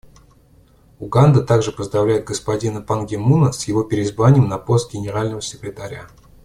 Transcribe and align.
Уганда 0.99 1.43
также 1.43 1.71
поздравляет 1.71 2.25
господина 2.25 2.81
Пан 2.81 3.05
Ги 3.05 3.17
Муна 3.17 3.51
с 3.51 3.65
его 3.65 3.83
переизбранием 3.83 4.47
на 4.47 4.57
пост 4.57 4.91
Генерального 4.93 5.43
секретаря. 5.43 6.07